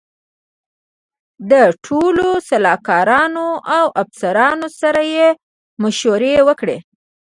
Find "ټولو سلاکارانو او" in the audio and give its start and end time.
1.85-3.85